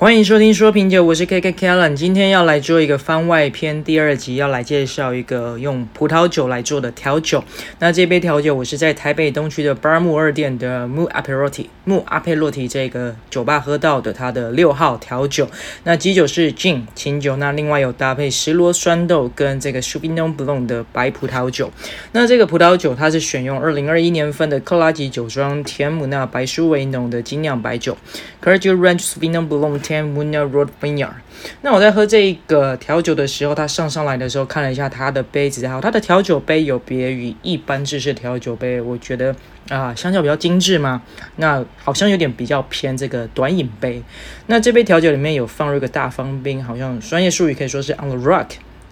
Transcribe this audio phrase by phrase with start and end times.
[0.00, 7.44] 欢迎收听说品酒，我是 KK Kellen，今天要来做一个番外篇第二集，要来介绍一个用葡萄酒来做的调酒。
[7.80, 15.46] 那这杯调酒我是在台北东区的 Bar 木二店的 Mu Aperotti Mu Aperotti 这个酒吧喝到的，它的六号调酒。
[15.84, 21.70] 那基酒是 Gin 清酒，那另外有搭配石螺酸豆跟这个 Sauvignon Blanc 的白葡萄酒。
[22.12, 27.98] 那这个葡萄酒它是选用二零二一年份的克拉吉酒庄田姆纳白苏维农的精酿白酒
[28.42, 29.89] Clergy Ranch Sauvignon Blanc。
[29.96, 31.14] Munya Road Vineyard。
[31.62, 39.34] 那我在喝这一个调酒的时候，它上上来的时候看了一下它的杯子，还有它的调酒杯有别于一般制式调酒杯，我觉得
[39.68, 41.02] 啊，相较比较精致嘛。
[41.36, 44.02] 那好像有点比较偏这个短饮杯。
[44.46, 48.48] 那这杯调酒里面有放入一个大方冰，好像专业术语可以说是 on the rock，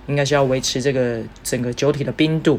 [0.07, 2.59] 应该是要维持这个整个酒体的冰度。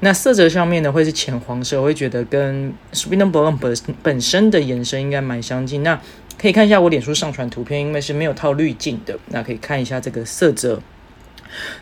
[0.00, 5.82] 那色泽上面呢，会是浅黄色，我会觉得跟 Sauvignon Blanc 本本身的颜色应该蛮相近。
[5.82, 5.98] 那
[6.40, 9.18] 可以看一下我脸书上传图片，因为是没有套滤镜的。
[9.28, 10.80] 那可以看一下这个色泽。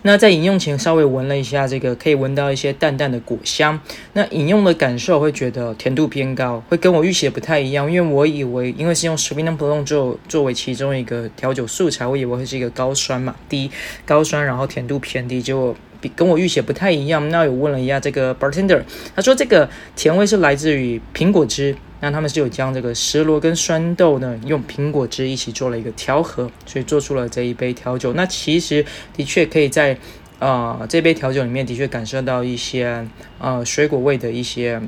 [0.03, 3.79] 那在饮用前稍微闻了一下，这个可以闻到一些淡淡的果香。
[4.15, 7.89] 那饮用的感受会觉得甜度偏高，会跟我预期的不太一样。
[7.89, 13.71] 因为我以为，因为是用 Sauvignon Blanc 做作为其中一个调酒素材，我以为会是一个高酸嘛，低
[14.05, 17.29] 高酸，然后甜度偏低，结果比跟我预期不太一样。
[17.29, 18.83] 那有问了一下这个 bartender，
[19.15, 21.77] 他说这个甜味是来自于苹果汁。
[22.01, 28.13] 那他们是有将这个石螺跟酸豆呢，用苹果汁一起做了一个调和，所以做出了这一杯调酒。
[28.13, 29.99] 那其实的确可以在、
[30.39, 33.05] 呃、这杯调酒里面的确感受到一些
[33.41, 34.81] 呃水果味的一些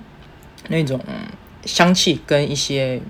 [0.68, 1.00] 那种
[1.64, 3.00] 香气跟一些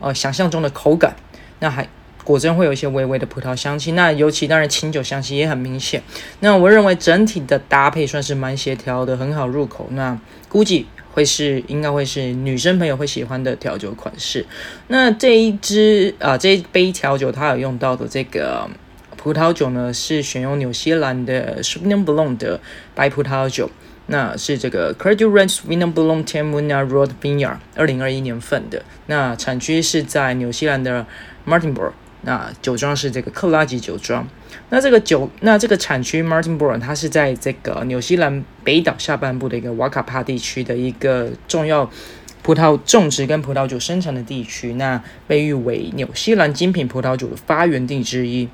[0.00, 1.14] 呃想象中的口感。
[1.58, 1.86] 那还
[2.24, 3.92] 果真会有一些微微的葡萄香气。
[3.92, 6.02] 那尤其当然清酒香气也很明显。
[6.40, 9.88] 那我认为整体的搭配算是蛮协调的，很好入口。
[9.90, 10.86] 那估计。
[11.12, 14.44] 会是应该会是女生朋友会喜欢的调酒款式。
[14.88, 18.68] 那这一支啊、呃，这一杯调酒它有用到的这个
[19.16, 22.58] 葡萄酒呢，是选用纽西兰的 Sauvignon Blanc 的
[22.94, 23.70] 白葡萄酒。
[24.06, 28.82] 那是这个 Clergy Ranch Sauvignon Blanc Tamuna Road Vineyard，二零二一年份的。
[29.06, 31.06] 那产区是在纽西兰的
[31.46, 31.92] Martinborough。
[32.22, 34.26] 那酒庄是这个克拉吉酒庄。
[34.70, 41.90] 那这个酒，那这个产区 Martinborough 它是在这个纽西兰北岛下半部的一个瓦卡帕地区的一个重要
[42.42, 44.74] 葡萄种植跟葡萄酒生产的地区。
[44.74, 48.48] 那被誉为纽西兰精品葡萄酒的发源地之一。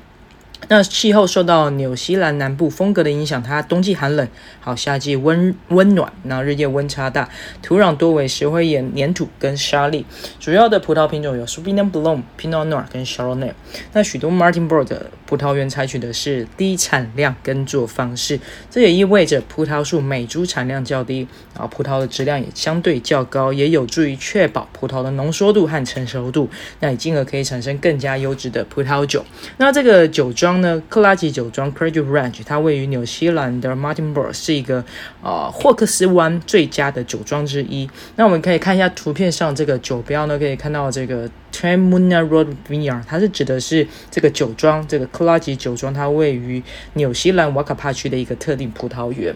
[0.67, 4.29] 那气候受到纽西兰南部风格的影响，它冬季寒冷，
[4.61, 7.29] 好夏季温温暖，那日夜温差大，
[7.63, 10.05] 土壤多为石灰岩粘土跟沙礫。
[10.41, 13.53] 主要的葡萄品种有 Sauvignon Blanc、Pinot Noir 跟 Chardonnay。
[13.93, 18.39] 那许多 Martinborough 的葡萄园采取的是低产量耕作方式，
[18.69, 29.25] 这也意味着葡萄树每株产量较低，然后葡萄的质量也相对较高，也有助于确保葡萄的浓缩度和成熟度，那也进而可以产生更加优质的葡萄酒。
[29.57, 30.48] 那这个酒庄。
[30.61, 34.85] 呢，克拉吉酒庄 Clergy Ranch，它位于纽西兰的 Martinborough，是一个、
[35.23, 37.89] 呃、霍克斯湾最佳的酒庄之一。
[38.17, 46.63] 那我们可以看一下图片上这个酒标呢，可以看到这个 Tamuna Road Vineyard，它是指的是这个酒庄，这个克拉吉酒庄，它位于
[46.95, 49.35] 纽西兰瓦卡帕区的一个特定葡萄园。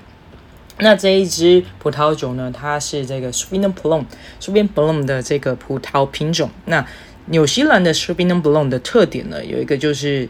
[0.78, 6.50] 那这一支葡萄酒呢，它是这个 Sauvignon Blanc，Sauvignon Blanc 的这个葡萄品种。
[6.64, 6.86] 那
[7.26, 10.28] 纽西兰的 Sauvignon Blanc 的特点呢，有一个就是。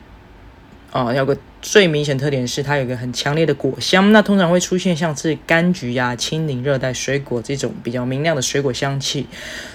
[0.93, 9.29] 啊、哦，有个最明显特点是它有一个很强烈的果香，那通常会出现像是柑橘呀、青柠、热带水果这种比较明亮的水果香气。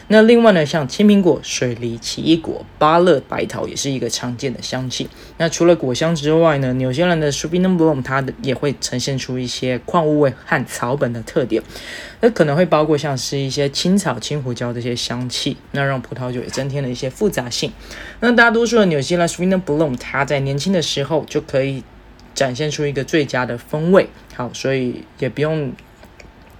[0.09, 5.09] 那另外呢，像青苹果、水梨、奇异果、芭乐、白桃也是一个常见的香气。
[5.37, 11.63] 那除了果香之外呢，纽西兰的 Sauvignon Blanc 它的也会呈现出一些矿物味和草本的特点。
[12.19, 17.71] 那可能会包括像是一些青草、青胡椒这些香气，那让葡萄酒也增添了一些复杂性。
[18.19, 21.76] 那大多数的纽西兰 Sauvignon Blanc，它在年轻的时候就可以
[22.37, 24.07] 展现出一个最佳的风味。
[24.35, 25.73] 好，所以也不用。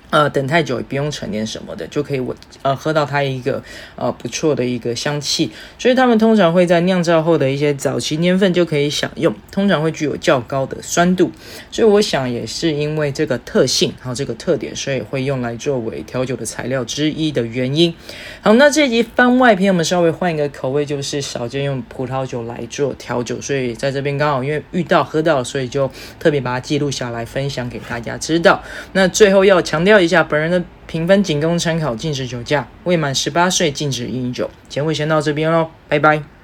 [0.10, 3.62] 呃，等太久也不用陈年什么的，就可以闻呃喝到它一个
[3.98, 5.52] 呃不错的一个香气。
[5.78, 11.30] 所以他们通常会在酿造后的一些早期年份就可以享用，通常会具有较高的酸度。
[11.70, 17.94] 所以我想也是因为这个特性还有这个特点，所以会用来作为调酒的材料之一的原因。
[18.42, 28.64] 好，那这集番外篇我们稍微换一个口味，就是少见用葡萄酒来做调酒，所以在这边刚好因为遇到喝到，所以就特别把它记录下来分享给大家知道。
[28.94, 29.97] 那最后要强调。
[30.00, 34.50] 一下本人的评分仅供参考，禁止酒驾，未满十八岁禁止饮酒。
[34.70, 36.37] 节目先到这边喽，拜拜。